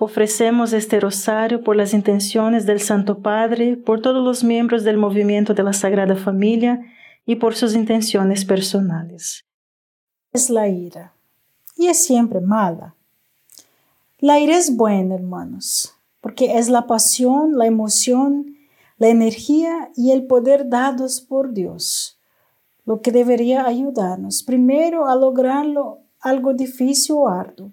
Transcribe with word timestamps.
Ofrecemos 0.00 0.72
este 0.72 0.98
rosario 0.98 1.62
por 1.62 1.76
las 1.76 1.94
intenciones 1.94 2.66
del 2.66 2.80
Santo 2.80 3.20
Padre, 3.20 3.76
por 3.76 4.02
todos 4.02 4.24
los 4.24 4.42
miembros 4.42 4.82
del 4.82 4.96
movimiento 4.96 5.54
de 5.54 5.62
la 5.62 5.72
Sagrada 5.72 6.16
Familia 6.16 6.80
y 7.24 7.36
por 7.36 7.54
sus 7.54 7.74
intenciones 7.74 8.44
personales. 8.44 9.44
Es 10.32 10.50
la 10.50 10.68
ira 10.68 11.14
y 11.76 11.86
es 11.86 12.04
siempre 12.04 12.40
mala. 12.40 12.96
La 14.18 14.40
ira 14.40 14.56
es 14.56 14.76
buena, 14.76 15.14
hermanos, 15.14 15.94
porque 16.20 16.58
es 16.58 16.68
la 16.68 16.88
pasión, 16.88 17.56
la 17.56 17.66
emoción, 17.66 18.56
la 18.98 19.08
energía 19.08 19.90
y 19.94 20.10
el 20.10 20.26
poder 20.26 20.68
dados 20.68 21.20
por 21.20 21.52
Dios, 21.52 22.18
lo 22.84 23.00
que 23.00 23.12
debería 23.12 23.64
ayudarnos 23.64 24.42
primero 24.42 25.06
a 25.06 25.14
lograrlo 25.14 26.00
algo 26.20 26.52
difícil 26.52 27.16
o 27.16 27.28
arduo 27.28 27.70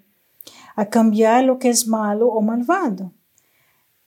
a 0.76 0.86
cambiar 0.86 1.44
lo 1.44 1.58
que 1.58 1.70
es 1.70 1.86
malo 1.86 2.28
o 2.28 2.40
malvado, 2.40 3.12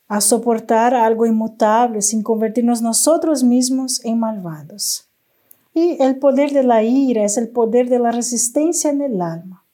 a 0.07 0.21
soportar 0.21 0.93
algo 0.93 1.25
inmutable 1.25 2.01
sin 2.01 2.23
convertirnos 2.23 2.81
nosotros 2.81 3.43
mismos 3.43 4.03
en 4.03 4.19
malvados. 4.19 5.09
Y 5.73 6.01
el 6.01 6.17
poder 6.19 6.51
de 6.51 6.63
la 6.63 6.83
ira 6.83 7.23
es 7.23 7.37
el 7.37 7.49
poder 7.49 7.89
de 7.89 7.99
la 7.99 8.11
resistencia 8.11 8.89
en 8.89 9.01
el 9.01 9.21
alma. 9.21 9.65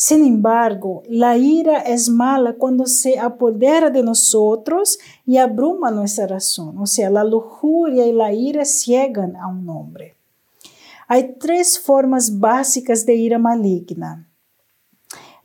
Sin 0.00 0.24
embargo, 0.24 1.02
la 1.08 1.36
ira 1.36 1.78
es 1.78 2.08
mala 2.08 2.52
cuando 2.52 2.86
se 2.86 3.18
apodera 3.18 3.90
de 3.90 4.04
nosotros 4.04 4.96
y 5.26 5.38
abruma 5.38 5.90
nuestra 5.90 6.28
razón. 6.28 6.78
O 6.78 6.86
sea, 6.86 7.10
la 7.10 7.24
lujuria 7.24 8.06
y 8.06 8.12
la 8.12 8.32
ira 8.32 8.64
ciegan 8.64 9.34
a 9.34 9.48
un 9.48 9.68
hombre. 9.68 10.14
Hay 11.08 11.34
tres 11.40 11.80
formas 11.80 12.38
básicas 12.38 13.06
de 13.06 13.16
ira 13.16 13.38
maligna. 13.38 14.27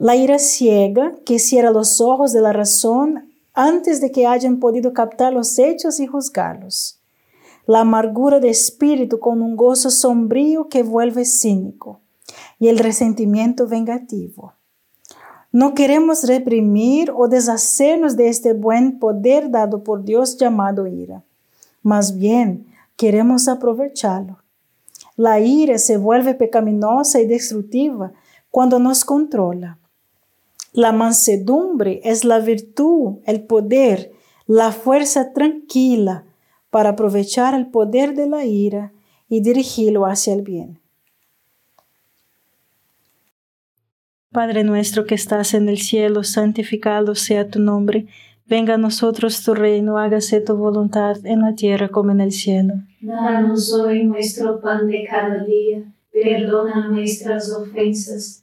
La 0.04 0.18
ira 0.18 0.38
ciega, 0.38 1.14
que 1.26 1.40
cierra 1.40 1.72
los 1.72 2.02
ojos 2.02 2.34
de 2.34 2.42
la 2.42 2.52
razón 2.52 3.32
antes 3.54 4.02
de 4.02 4.12
que 4.12 4.28
hayan 4.28 4.60
podido 4.60 4.92
captar 4.92 5.32
los 5.32 5.58
hechos 5.58 6.02
y 6.02 6.08
juzgarlos. 6.08 7.00
La 7.68 7.80
amargura 7.80 8.42
de 8.42 8.50
espíritu 8.50 9.22
con 9.22 9.42
un 9.42 9.56
gozo 9.56 9.90
sombrío 9.90 10.68
que 10.68 10.84
vuelve 10.84 11.24
cínico. 11.24 12.02
Y 12.60 12.68
el 12.68 12.80
resentimiento 12.80 13.66
vengativo. 13.66 14.52
No 15.54 15.74
queremos 15.74 16.26
reprimir 16.26 17.10
o 17.16 17.30
deshacernos 17.30 18.18
de 18.18 18.28
este 18.28 18.52
buen 18.52 19.00
poder 19.00 19.52
dado 19.52 19.86
por 19.86 20.04
Dios 20.04 20.36
llamado 20.36 20.86
ira. 20.86 21.24
Más 21.82 22.18
bien, 22.18 22.68
queremos 22.98 23.48
aprovecharlo. 23.48 24.40
La 25.16 25.40
ira 25.40 25.78
se 25.78 25.96
vuelve 25.96 26.34
pecaminosa 26.34 27.22
y 27.22 27.26
destructiva 27.26 28.12
cuando 28.52 28.80
nos 28.80 29.06
controla. 29.06 29.80
La 30.74 30.92
mansedumbre 30.92 32.02
es 32.04 32.26
la 32.26 32.40
virtud, 32.40 33.20
el 33.26 33.44
poder, 33.44 34.12
la 34.48 34.72
fuerza 34.72 35.32
tranquila 35.32 36.26
para 36.72 36.90
aprovechar 36.90 37.54
el 37.54 37.68
poder 37.68 38.16
de 38.16 38.28
la 38.28 38.46
ira 38.46 38.92
y 39.30 39.42
dirigirlo 39.42 40.08
hacia 40.08 40.34
el 40.34 40.42
bien. 40.42 40.80
Padre 44.32 44.64
nuestro 44.64 45.06
que 45.06 45.14
estás 45.14 45.54
en 45.54 45.70
el 45.70 45.78
cielo, 45.78 46.24
santificado 46.24 47.14
sea 47.14 47.48
tu 47.48 47.60
nombre. 47.60 48.08
Venga 48.48 48.74
a 48.74 48.80
nosotros 48.80 49.44
tu 49.44 49.54
reino, 49.54 50.00
hágase 50.00 50.42
tu 50.42 50.56
voluntad 50.56 51.24
en 51.24 51.42
la 51.42 51.54
tierra 51.54 51.90
como 51.90 52.12
en 52.12 52.20
el 52.20 52.32
cielo. 52.32 52.74
Danos 53.00 53.72
hoy 53.74 54.06
nuestro 54.06 54.60
pan 54.60 54.88
de 54.88 55.06
cada 55.08 55.44
día, 55.44 55.84
perdona 56.12 56.88
nuestras 56.88 57.52
ofensas 57.52 58.43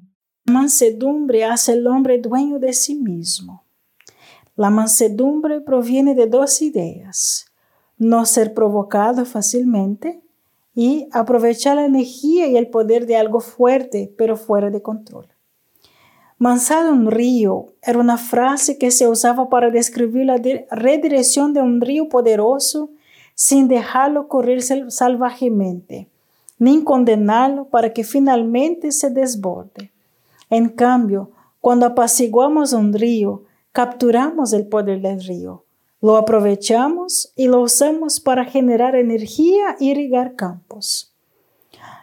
Mansedumbre 0.45 1.45
hace 1.45 1.73
el 1.73 1.87
hombre 1.87 2.17
dueño 2.17 2.57
de 2.59 2.73
sí 2.73 2.95
mismo. 2.95 3.63
La 4.55 4.69
mansedumbre 4.69 5.61
proviene 5.61 6.15
de 6.15 6.27
dos 6.27 6.61
ideas. 6.61 7.45
No 7.97 8.25
ser 8.25 8.53
provocado 8.53 9.25
fácilmente 9.25 10.21
y 10.73 11.07
aprovechar 11.11 11.75
la 11.75 11.85
energía 11.85 12.47
y 12.47 12.57
el 12.57 12.69
poder 12.69 13.05
de 13.05 13.17
algo 13.17 13.39
fuerte, 13.39 14.13
pero 14.17 14.35
fuera 14.35 14.71
de 14.71 14.81
control. 14.81 15.27
Mansado 16.37 16.91
un 16.91 17.11
río 17.11 17.67
era 17.83 17.99
una 17.99 18.17
frase 18.17 18.79
que 18.79 18.89
se 18.89 19.07
usaba 19.07 19.47
para 19.47 19.69
describir 19.69 20.25
la 20.25 20.37
redirección 20.71 21.53
de 21.53 21.61
un 21.61 21.81
río 21.81 22.09
poderoso 22.09 22.89
sin 23.35 23.67
dejarlo 23.67 24.27
correr 24.27 24.63
salvajemente, 24.63 26.09
ni 26.57 26.83
condenarlo 26.83 27.65
para 27.65 27.93
que 27.93 28.03
finalmente 28.03 28.91
se 28.91 29.11
desborde. 29.11 29.91
En 30.51 30.67
cambio, 30.67 31.31
cuando 31.61 31.85
apaciguamos 31.85 32.73
un 32.73 32.91
río, 32.91 33.45
capturamos 33.71 34.51
el 34.51 34.67
poder 34.67 35.01
del 35.01 35.23
río, 35.23 35.63
lo 36.01 36.17
aprovechamos 36.17 37.31
y 37.37 37.47
lo 37.47 37.61
usamos 37.61 38.19
para 38.19 38.43
generar 38.43 38.95
energía 38.95 39.77
y 39.79 39.91
irrigar 39.91 40.35
campos. 40.35 41.15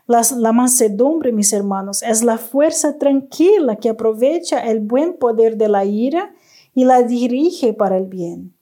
la 0.07 0.53
mansedumbre, 0.53 1.31
mis 1.31 1.53
hermanos, 1.53 2.03
es 2.03 2.23
la 2.23 2.39
fuerza 2.39 2.97
tranquila 2.97 3.77
que 3.77 3.91
aprovecha 3.91 4.61
el 4.61 4.81
buen 4.81 5.19
poder 5.19 5.59
de 5.59 5.69
la 5.69 5.85
ira 5.85 6.35
y 6.75 6.85
la 6.85 7.03
dirige 7.03 7.75
para 7.75 7.99
el 7.99 8.07
bien, 8.07 8.55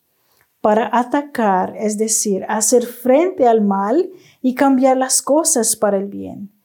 para 0.61 0.91
atacar, 0.93 1.77
es 1.79 1.97
decir, 1.97 2.44
hacer 2.49 2.85
frente 2.87 3.47
al 3.47 3.61
mal 3.61 4.11
y 4.43 4.56
cambiar 4.56 4.97
las 4.97 5.23
cosas 5.23 5.77
para 5.77 5.97
el 5.97 6.06
bien 6.06 6.56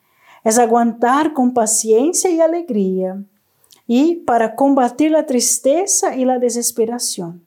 es 0.44 0.58
aguantar 0.58 1.34
con 1.34 1.54
paciencia 1.54 2.30
y 2.30 2.40
alegría 2.40 3.24
y 3.88 4.18
para 4.18 4.56
combatir 4.56 5.12
la 5.12 5.26
tristeza 5.26 6.16
y 6.16 6.26
la 6.26 6.40
desesperación. 6.40 7.46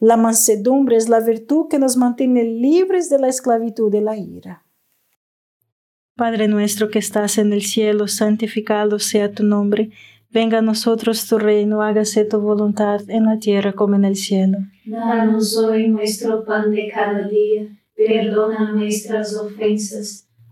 La 0.00 0.16
mansedumbre 0.16 0.96
es 0.96 1.08
la 1.08 1.20
virtud 1.20 1.68
que 1.68 1.78
nos 1.78 1.96
mantiene 1.96 2.44
libres 2.44 3.08
de 3.08 3.18
la 3.18 3.28
esclavitud 3.28 3.90
de 3.90 4.00
la 4.00 4.16
ira. 4.16 4.64
Padre 6.16 6.48
nuestro 6.48 6.88
que 6.88 6.98
estás 6.98 7.38
en 7.38 7.52
el 7.52 7.62
cielo, 7.62 8.06
santificado 8.06 8.98
sea 8.98 9.32
tu 9.32 9.44
nombre. 9.44 9.90
Venga 10.30 10.58
a 10.58 10.62
nosotros 10.62 11.26
tu 11.26 11.38
reino, 11.38 11.82
hágase 11.82 12.24
tu 12.24 12.40
voluntad 12.40 13.00
en 13.08 13.24
la 13.24 13.38
tierra 13.38 13.72
como 13.72 13.94
en 13.94 14.04
el 14.04 14.16
cielo. 14.16 14.58
Danos 14.84 15.56
hoy 15.56 15.88
nuestro 15.88 16.44
pan 16.44 16.70
de 16.70 16.90
cada 16.92 17.28
día, 17.28 17.68
perdona 17.94 18.72
nuestras 18.72 19.36
ofensas 19.36 20.28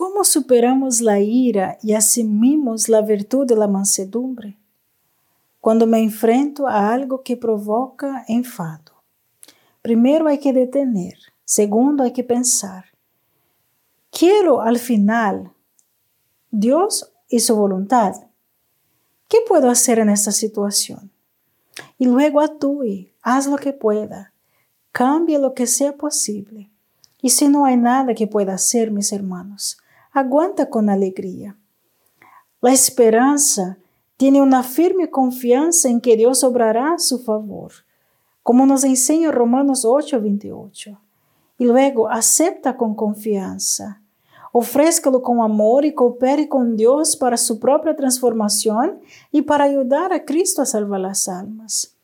¿Cómo 0.00 0.24
superamos 0.24 1.02
la 1.02 1.20
ira 1.20 1.76
y 1.82 1.92
asumimos 1.92 2.88
la 2.88 3.02
virtud 3.02 3.46
de 3.46 3.54
la 3.54 3.68
mansedumbre? 3.68 4.56
Cuando 5.60 5.86
me 5.86 5.98
enfrento 5.98 6.66
a 6.66 6.90
algo 6.90 7.22
que 7.22 7.36
provoca 7.36 8.24
enfado. 8.26 9.02
Primero 9.82 10.26
hay 10.26 10.38
que 10.38 10.54
detener, 10.54 11.18
segundo 11.44 12.02
hay 12.02 12.14
que 12.14 12.24
pensar. 12.24 12.86
Quiero 14.10 14.62
al 14.62 14.78
final 14.78 15.52
Dios 16.50 17.12
y 17.28 17.40
su 17.40 17.54
voluntad. 17.54 18.14
¿Qué 19.28 19.40
puedo 19.46 19.68
hacer 19.68 19.98
en 19.98 20.08
esta 20.08 20.32
situación? 20.32 21.10
Y 21.98 22.06
luego 22.06 22.40
actúe, 22.40 23.10
haz 23.20 23.46
lo 23.46 23.58
que 23.58 23.74
pueda, 23.74 24.32
cambie 24.92 25.38
lo 25.38 25.52
que 25.52 25.66
sea 25.66 25.94
posible. 25.94 26.70
Y 27.20 27.28
si 27.28 27.48
no 27.48 27.66
hay 27.66 27.76
nada 27.76 28.14
que 28.14 28.26
pueda 28.26 28.54
hacer, 28.54 28.90
mis 28.90 29.12
hermanos, 29.12 29.76
aguanta 30.12 30.68
con 30.68 30.90
alegría. 30.90 31.56
La 32.60 32.72
esperanza 32.72 33.78
tiene 34.16 34.42
una 34.42 34.62
firme 34.62 35.08
confianza 35.08 35.88
en 35.88 36.00
que 36.00 36.16
Dios 36.16 36.44
obrará 36.44 36.94
a 36.94 36.98
su 36.98 37.20
favor, 37.20 37.72
como 38.42 38.66
nos 38.66 38.84
enseña 38.84 39.30
Romanos 39.30 39.84
8:28. 39.84 40.98
Y 41.58 41.64
luego 41.64 42.10
acepta 42.10 42.76
con 42.76 42.94
confianza. 42.94 44.02
Ofrézcalo 44.52 45.22
con 45.22 45.40
amor 45.40 45.84
y 45.84 45.94
coopere 45.94 46.48
con 46.48 46.76
Dios 46.76 47.16
para 47.16 47.36
su 47.36 47.60
propia 47.60 47.94
transformación 47.94 48.98
y 49.30 49.42
para 49.42 49.64
ayudar 49.64 50.12
a 50.12 50.24
Cristo 50.24 50.60
a 50.60 50.66
salvar 50.66 51.00
las 51.00 51.28
almas. 51.28 51.94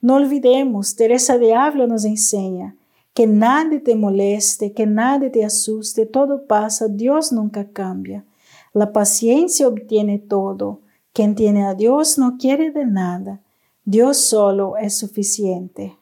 No 0.00 0.14
olvidemos, 0.14 0.94
Teresa 0.94 1.36
de 1.36 1.54
Ávila 1.54 1.86
nos 1.86 2.04
enseña, 2.04 2.76
que 3.16 3.26
nada 3.26 3.80
te 3.82 3.94
moleste, 3.94 4.74
que 4.74 4.84
nada 4.84 5.32
te 5.32 5.42
asuste, 5.42 6.04
todo 6.04 6.46
pasa, 6.46 6.86
Dios 6.86 7.32
nunca 7.32 7.66
cambia. 7.72 8.26
La 8.74 8.92
paciencia 8.92 9.66
obtiene 9.66 10.18
todo. 10.18 10.82
Quien 11.14 11.34
tiene 11.34 11.64
a 11.64 11.72
Dios 11.72 12.18
no 12.18 12.36
quiere 12.38 12.72
de 12.72 12.84
nada. 12.84 13.40
Dios 13.86 14.18
solo 14.18 14.76
es 14.76 14.98
suficiente. 14.98 15.96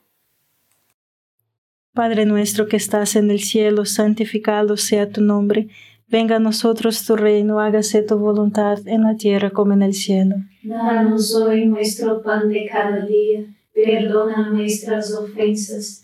Padre 1.92 2.26
nuestro 2.26 2.66
que 2.66 2.76
estás 2.76 3.14
en 3.14 3.30
el 3.30 3.38
cielo, 3.38 3.85
santificado 3.85 4.76
sea 4.76 5.09
tu 5.09 5.21
nombre. 5.21 5.68
Venga 6.09 6.37
a 6.37 6.40
nosotros 6.40 7.06
tu 7.06 7.14
reino, 7.14 7.61
hágase 7.61 8.02
tu 8.02 8.18
voluntad 8.18 8.80
en 8.88 9.04
la 9.04 9.16
tierra 9.16 9.50
como 9.50 9.73
en 9.73 9.83
el 9.83 9.94
cielo. 9.94 10.35
Danos 10.64 11.33
hoy 11.37 11.66
nuestro 11.66 12.21
pan 12.23 12.49
de 12.49 12.66
cada 12.66 13.06
día. 13.06 13.47
Perdona 13.73 14.50
nuestras 14.50 15.12
ofensas 15.14 16.03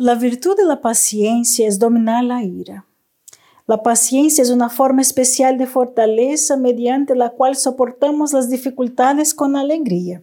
La 0.00 0.14
virtud 0.14 0.56
de 0.56 0.64
la 0.64 0.80
paciencia 0.80 1.66
es 1.66 1.80
dominar 1.80 2.22
la 2.22 2.44
ira. 2.44 2.86
La 3.66 3.82
paciencia 3.82 4.42
es 4.42 4.50
una 4.50 4.68
forma 4.68 5.02
especial 5.02 5.58
de 5.58 5.66
fortaleza 5.66 6.56
mediante 6.56 7.16
la 7.16 7.30
cual 7.30 7.56
soportamos 7.56 8.32
las 8.32 8.48
dificultades 8.48 9.34
con 9.34 9.56
alegría. 9.56 10.22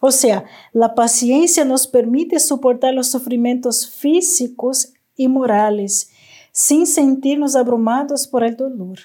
O 0.00 0.12
sea, 0.12 0.44
la 0.72 0.94
paciencia 0.94 1.64
nos 1.64 1.88
permite 1.88 2.38
soportar 2.38 2.94
los 2.94 3.10
sufrimientos 3.10 3.90
físicos 3.90 4.92
y 5.16 5.26
morales 5.26 6.10
sin 6.52 6.86
sentirnos 6.86 7.56
abrumados 7.56 8.28
por 8.28 8.44
el 8.44 8.56
dolor. 8.56 9.00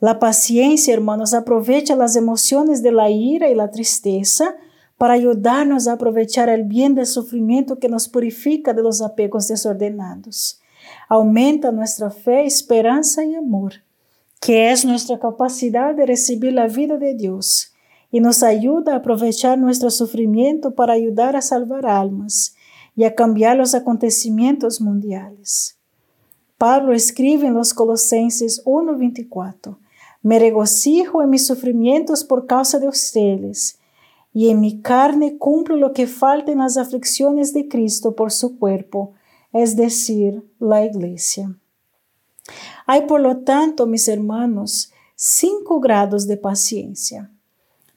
La 0.00 0.18
paciencia, 0.18 0.92
hermanos, 0.92 1.34
aprovecha 1.34 1.94
las 1.94 2.16
emociones 2.16 2.82
de 2.82 2.90
la 2.90 3.10
ira 3.10 3.48
y 3.48 3.54
la 3.54 3.70
tristeza 3.70 4.56
para 5.00 5.14
ayudarnos 5.14 5.88
a 5.88 5.92
aprovechar 5.92 6.50
el 6.50 6.64
bien 6.64 6.94
del 6.94 7.06
sufrimiento 7.06 7.78
que 7.78 7.88
nos 7.88 8.06
purifica 8.06 8.74
de 8.74 8.82
los 8.82 9.00
apegos 9.00 9.48
desordenados. 9.48 10.60
Aumenta 11.08 11.72
nuestra 11.72 12.10
fe, 12.10 12.44
esperanza 12.44 13.24
y 13.24 13.34
amor, 13.34 13.76
que 14.42 14.70
es 14.70 14.84
nuestra 14.84 15.18
capacidad 15.18 15.94
de 15.94 16.04
recibir 16.04 16.52
la 16.52 16.66
vida 16.66 16.98
de 16.98 17.14
Dios, 17.14 17.72
y 18.12 18.20
nos 18.20 18.42
ayuda 18.42 18.92
a 18.92 18.96
aprovechar 18.96 19.56
nuestro 19.56 19.90
sufrimiento 19.90 20.74
para 20.74 20.92
ayudar 20.92 21.34
a 21.34 21.40
salvar 21.40 21.86
almas 21.86 22.54
y 22.94 23.04
a 23.04 23.14
cambiar 23.14 23.56
los 23.56 23.74
acontecimientos 23.74 24.82
mundiales. 24.82 25.78
Pablo 26.58 26.92
escribe 26.92 27.46
en 27.46 27.54
los 27.54 27.72
Colosenses 27.72 28.60
1:24, 28.66 29.78
Me 30.20 30.38
regocijo 30.38 31.22
en 31.22 31.30
mis 31.30 31.46
sufrimientos 31.46 32.22
por 32.22 32.46
causa 32.46 32.78
de 32.78 32.88
ustedes, 32.88 33.79
y 34.32 34.48
en 34.50 34.60
mi 34.60 34.80
carne 34.80 35.38
cumplo 35.38 35.76
lo 35.76 35.92
que 35.92 36.06
falta 36.06 36.52
en 36.52 36.58
las 36.58 36.76
aflicciones 36.76 37.52
de 37.52 37.68
Cristo 37.68 38.14
por 38.14 38.30
su 38.30 38.58
cuerpo, 38.58 39.14
es 39.52 39.76
decir, 39.76 40.44
la 40.58 40.84
iglesia. 40.84 41.56
Hay 42.86 43.06
por 43.06 43.20
lo 43.20 43.38
tanto, 43.38 43.86
mis 43.86 44.08
hermanos, 44.08 44.92
cinco 45.16 45.80
grados 45.80 46.26
de 46.26 46.36
paciencia. 46.36 47.30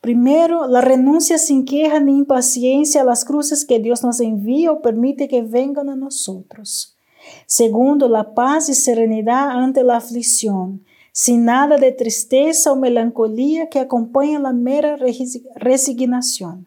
Primero, 0.02 0.68
la 0.68 0.82
renuncia 0.82 1.38
sin 1.38 1.63
queja 1.63 2.00
ni 2.00 2.18
impaciencia 2.18 3.02
a 3.02 3.06
las 3.06 3.24
cruces 3.24 3.63
que 3.63 3.80
Dios 3.80 4.04
nos 4.04 4.20
envía 4.20 4.72
o 4.72 4.82
permite 4.82 5.28
que 5.28 5.42
vengan 5.42 5.90
a 5.90 5.96
nosotros. 5.96 6.98
Segundo, 7.46 8.10
la 8.10 8.34
paz 8.34 8.68
y 8.68 8.74
serenidad 8.74 9.52
ante 9.52 9.84
la 9.84 9.98
aflicción, 9.98 10.84
sin 11.13 11.46
nada 11.46 11.77
de 11.77 11.91
tristeza 11.91 12.72
o 12.72 12.75
melancolía 12.75 13.70
que 13.70 13.79
acompañe 13.79 14.39
la 14.39 14.51
mera 14.51 14.98
resignación. 15.55 16.65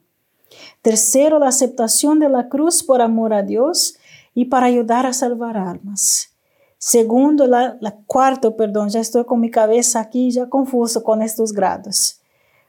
Tercero, 0.82 1.40
la 1.40 1.48
aceptación 1.48 2.20
de 2.20 2.28
la 2.28 2.48
cruz 2.48 2.84
por 2.84 3.02
amor 3.02 3.34
a 3.34 3.42
Dios 3.42 3.98
y 4.34 4.44
para 4.46 4.66
ayudar 4.66 5.04
a 5.04 5.12
salvar 5.12 5.56
almas. 5.56 6.30
Segundo, 6.78 7.48
la, 7.48 7.76
cuarto, 8.06 8.56
perdón, 8.56 8.90
ya 8.90 9.00
estoy 9.00 9.24
con 9.24 9.40
mi 9.40 9.50
cabeza 9.50 9.98
aquí 9.98 10.30
ya 10.30 10.48
confuso 10.48 11.02
con 11.02 11.22
estos 11.22 11.52
grados. 11.52 12.20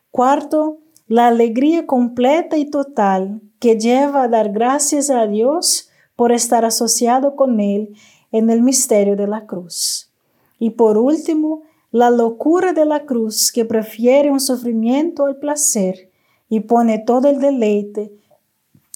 Cuarto, 0.10 0.80
la 1.08 1.28
alegría 1.28 1.86
completa 1.86 2.58
y 2.58 2.66
total 2.66 3.40
que 3.60 3.78
lleva 3.78 4.24
a 4.24 4.28
dar 4.28 4.52
gracias 4.52 5.12
a 5.12 5.28
Dios 5.28 5.90
por 6.16 6.32
estar 6.32 6.66
asociado 6.66 7.36
con 7.36 7.60
Él 7.60 7.96
en 8.32 8.50
el 8.50 8.64
misterio 8.64 9.16
de 9.16 9.28
la 9.28 9.46
cruz. 9.46 10.10
Y 10.58 10.72
por 10.72 10.98
último, 10.98 11.62
la 11.92 12.10
locura 12.10 12.74
de 12.74 12.86
la 12.86 13.06
cruz 13.06 13.52
que 13.52 13.66
prefiere 13.66 14.30
un 14.30 14.40
sufrimiento 14.40 15.26
al 15.26 15.38
placer 15.38 16.10
y 16.50 16.62
pone 16.62 17.00
todo 17.00 17.30
el 17.30 17.40
deleite 17.40 18.12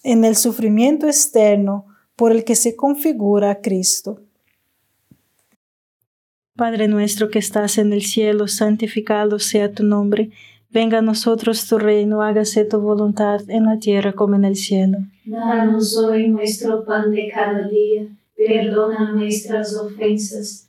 en 0.02 0.24
el 0.24 0.36
sufrimiento 0.36 1.06
externo 1.06 1.86
por 2.16 2.32
el 2.32 2.44
que 2.44 2.54
se 2.54 2.76
configura 2.76 3.50
a 3.50 3.60
Cristo. 3.60 4.20
Padre 6.54 6.86
nuestro 6.86 7.30
que 7.30 7.38
estás 7.38 7.78
en 7.78 7.92
el 7.92 8.02
cielo, 8.02 8.46
santificado 8.46 9.38
sea 9.38 9.72
tu 9.72 9.84
nombre. 9.84 10.30
Venga 10.70 10.98
a 10.98 11.02
nosotros 11.02 11.66
tu 11.66 11.78
reino, 11.78 12.22
hágase 12.22 12.64
tu 12.64 12.78
voluntad 12.78 13.40
en 13.48 13.64
la 13.64 13.78
tierra 13.78 14.12
como 14.12 14.36
en 14.36 14.44
el 14.44 14.56
cielo. 14.56 14.98
Danos 15.24 15.96
hoy 15.96 16.28
nuestro 16.28 16.84
pan 16.84 17.10
de 17.10 17.30
cada 17.32 17.68
día, 17.68 18.06
perdona 18.36 19.12
nuestras 19.12 19.74
ofensas 19.76 20.68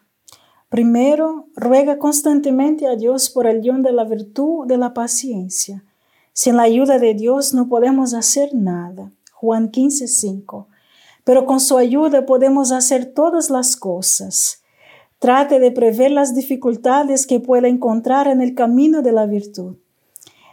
Primero, 0.71 1.47
ruega 1.53 1.99
constantemente 1.99 2.87
a 2.87 2.95
Dios 2.95 3.29
por 3.29 3.45
el 3.45 3.61
don 3.61 3.81
de 3.83 3.91
la 3.91 4.05
virtud 4.05 4.65
de 4.67 4.77
la 4.77 4.93
paciencia. 4.93 5.83
Sin 6.31 6.55
la 6.55 6.63
ayuda 6.63 6.97
de 6.97 7.13
Dios 7.13 7.53
no 7.53 7.67
podemos 7.67 8.13
hacer 8.13 8.55
nada. 8.55 9.11
Juan 9.33 9.69
15, 9.69 10.07
5. 10.07 10.69
Pero 11.25 11.45
con 11.45 11.59
su 11.59 11.77
ayuda 11.77 12.25
podemos 12.25 12.71
hacer 12.71 13.13
todas 13.13 13.49
las 13.49 13.75
cosas. 13.75 14.61
Trate 15.19 15.59
de 15.59 15.71
prever 15.71 16.11
las 16.11 16.35
dificultades 16.35 17.27
que 17.27 17.41
pueda 17.41 17.67
encontrar 17.67 18.29
en 18.29 18.41
el 18.41 18.55
camino 18.55 19.01
de 19.01 19.11
la 19.11 19.25
virtud. 19.25 19.75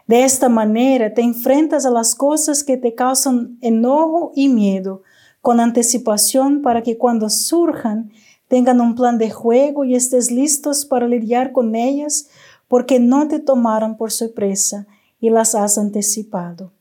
De 0.09 0.25
esta 0.25 0.49
manera 0.49 1.15
te 1.15 1.23
enfrentas 1.23 1.87
a 1.87 1.91
las 1.91 2.17
cosas 2.17 2.65
que 2.65 2.77
te 2.77 2.97
causan 2.97 3.57
enojo 3.61 4.33
y 4.35 4.49
miedo 4.49 5.03
con 5.43 5.61
anticipación 5.61 6.61
para 6.61 6.83
que 6.83 6.99
cuando 6.99 7.31
surjan 7.31 8.11
tengan 8.49 8.81
un 8.81 8.95
plan 8.95 9.19
de 9.19 9.31
juego 9.31 9.85
y 9.85 9.95
estés 9.95 10.31
listos 10.31 10.85
para 10.85 11.07
lidiar 11.07 11.53
con 11.53 11.75
ellas 11.75 12.29
porque 12.67 12.99
no 12.99 13.29
te 13.29 13.39
tomaron 13.39 13.97
por 13.97 14.11
sorpresa 14.11 14.87
y 15.21 15.31
las 15.31 15.55
has 15.55 15.79
anticipado. 15.79 16.73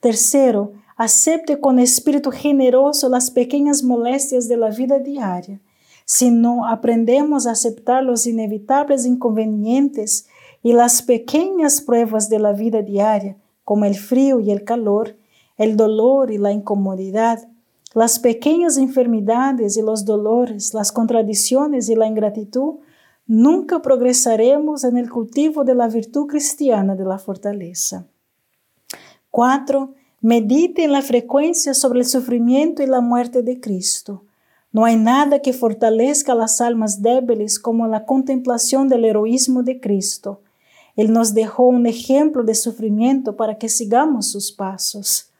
Tercero, 0.00 0.72
acepte 0.96 1.60
con 1.60 1.78
espíritu 1.78 2.30
generoso 2.30 3.08
las 3.08 3.30
pequeñas 3.30 3.82
molestias 3.82 4.48
de 4.48 4.56
la 4.56 4.70
vida 4.70 4.98
diaria. 4.98 5.60
Si 6.04 6.30
no 6.30 6.66
aprendemos 6.66 7.46
a 7.46 7.52
aceptar 7.52 8.04
los 8.04 8.26
inevitables 8.26 9.06
inconvenientes 9.06 10.26
y 10.62 10.74
las 10.74 11.02
pequeñas 11.02 11.80
pruebas 11.80 12.28
de 12.28 12.38
la 12.38 12.52
vida 12.52 12.82
diaria, 12.82 13.36
como 13.64 13.86
el 13.86 13.94
frío 13.94 14.40
y 14.40 14.50
el 14.50 14.64
calor, 14.64 15.16
el 15.56 15.76
dolor 15.76 16.30
y 16.30 16.38
la 16.38 16.52
incomodidad, 16.52 17.48
las 17.94 18.18
pequeñas 18.18 18.76
enfermedades 18.76 19.76
y 19.76 19.82
los 19.82 20.04
dolores, 20.04 20.74
las 20.74 20.90
contradicciones 20.90 21.88
y 21.88 21.94
la 21.94 22.06
ingratitud, 22.06 22.80
nunca 23.26 23.80
progresaremos 23.80 24.82
en 24.84 24.98
el 24.98 25.08
cultivo 25.08 25.64
de 25.64 25.76
la 25.76 25.88
virtud 25.88 26.26
cristiana 26.26 26.96
de 26.96 27.04
la 27.04 27.18
fortaleza. 27.18 28.06
4. 29.30 29.94
Medite 30.20 30.84
en 30.84 30.92
la 30.92 31.02
frecuencia 31.02 31.72
sobre 31.72 32.00
el 32.00 32.06
sufrimiento 32.06 32.82
y 32.82 32.86
la 32.86 33.00
muerte 33.00 33.42
de 33.42 33.60
Cristo. 33.60 34.24
No 34.72 34.84
hay 34.84 34.96
nada 34.96 35.40
que 35.40 35.52
fortalezca 35.52 36.34
las 36.34 36.60
almas 36.60 37.00
débiles 37.00 37.60
como 37.60 37.86
la 37.86 38.04
contemplación 38.04 38.88
del 38.88 39.04
heroísmo 39.04 39.62
de 39.62 39.78
Cristo. 39.80 40.40
Él 40.96 41.12
nos 41.12 41.32
dejó 41.32 41.64
un 41.64 41.86
ejemplo 41.86 42.42
de 42.42 42.56
sufrimiento 42.56 43.36
para 43.36 43.56
que 43.56 43.68
sigamos 43.68 44.28
sus 44.28 44.50
pasos. 44.50 45.30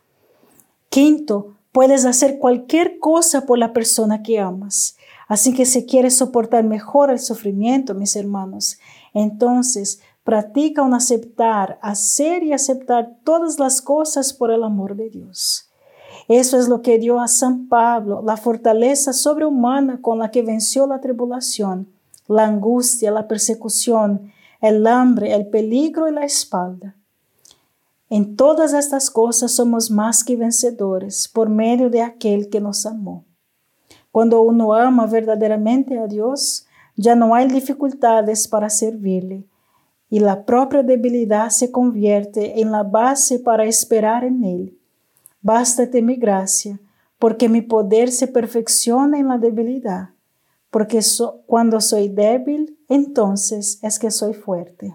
Quinto, 0.88 1.54
Puedes 1.74 2.04
hacer 2.04 2.38
cualquier 2.38 3.00
cosa 3.00 3.46
por 3.46 3.58
la 3.58 3.72
persona 3.72 4.22
que 4.22 4.38
amas. 4.38 4.96
Así 5.26 5.52
que 5.52 5.66
si 5.66 5.87
quieres 5.87 6.16
soportar 6.16 6.62
mejor 6.62 7.10
el 7.10 7.18
sufrimiento, 7.18 7.96
mis 7.96 8.14
hermanos, 8.14 8.78
entonces 9.12 9.98
practica 10.22 10.82
un 10.82 10.94
aceptar, 10.94 11.80
hacer 11.82 12.44
y 12.44 12.52
aceptar 12.52 13.16
todas 13.24 13.58
las 13.58 13.82
cosas 13.82 14.32
por 14.32 14.52
el 14.52 14.62
amor 14.62 14.94
de 14.94 15.10
Dios. 15.10 15.68
Eso 16.28 16.60
es 16.60 16.68
lo 16.68 16.80
que 16.80 17.00
dio 17.00 17.18
a 17.18 17.26
San 17.26 17.66
Pablo 17.66 18.22
la 18.24 18.37
fortaleza 18.37 19.12
sobrehumana 19.12 20.00
con 20.00 20.20
la 20.20 20.30
que 20.30 20.42
venció 20.42 20.87
la 20.87 21.00
tribulación, 21.00 21.88
la 22.28 22.44
angustia, 22.44 23.10
la 23.10 23.26
persecución, 23.26 24.30
el 24.60 24.87
hambre, 24.87 25.34
el 25.34 25.48
peligro 25.48 26.06
y 26.06 26.12
la 26.12 26.22
espalda. 26.22 26.94
En 28.16 28.37
todas 28.37 28.74
estas 28.74 29.11
cosas 29.11 29.57
somos 29.57 29.90
más 29.90 30.22
que 30.22 30.37
vencedores 30.37 31.27
por 31.27 31.48
medio 31.48 31.90
de 31.90 32.00
aquel 32.00 32.48
que 32.48 32.61
nos 32.61 32.87
amó. 32.87 33.24
Cuando 34.12 34.40
uno 34.40 34.72
ama 34.72 35.07
verdaderamente 35.07 35.98
a 35.98 36.07
Dios, 36.07 36.64
ya 36.94 37.16
no 37.16 37.35
hay 37.35 37.48
dificultades 37.48 38.46
para 38.46 38.70
servirle 38.70 39.48
y 40.09 40.20
la 40.20 40.44
propia 40.44 40.85
debilidad 40.85 41.48
se 41.48 41.72
convierte 41.72 42.61
en 42.61 42.70
la 42.70 42.85
base 42.85 43.40
para 43.40 43.64
esperar 43.64 44.22
en 44.22 44.44
Él. 44.44 44.79
Bástate 45.42 46.00
mi 46.00 46.14
gracia, 46.14 46.79
porque 47.18 47.48
mi 47.48 47.62
poder 47.62 48.12
se 48.12 48.29
perfecciona 48.29 49.18
en 49.18 49.27
la 49.27 49.38
debilidad, 49.38 50.11
porque 50.70 51.00
cuando 51.46 51.81
soy 51.81 52.11
débil, 52.11 52.79
entonces 52.88 53.81
es 53.83 53.98
que 53.98 54.12
soy 54.12 54.35
fuerte. 54.35 54.94